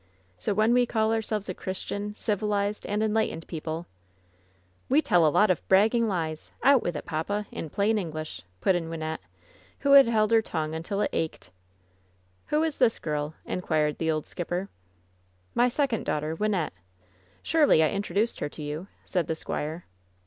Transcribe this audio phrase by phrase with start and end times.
[0.39, 3.85] So when we call ourselves a Christian, civilized and en lightened people"
[4.89, 6.49] "We tell a lot of bragging lies!
[6.63, 9.19] Out with it, papa, in plain English!" put in Wynnette,
[9.81, 11.51] who had held her tongue until it ached.
[12.47, 14.69] "Who is this girl?" inquired the old skipper.
[15.53, 16.73] "My second daughter, Wynnette.
[17.43, 19.85] Surely, I intro duced her to you," said the squire.